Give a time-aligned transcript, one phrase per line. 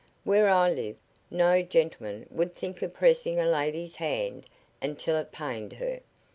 [0.23, 0.95] Where I live,
[1.29, 4.45] no gentleman would think of pressing a lady's hand
[4.81, 5.99] until it pained her.